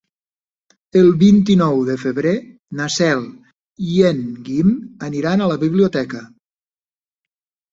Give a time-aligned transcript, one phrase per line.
[1.01, 2.31] El vint-i-nou de febrer
[2.79, 3.21] na Cel
[3.97, 4.73] i en Guim
[5.11, 6.25] aniran a la biblioteca.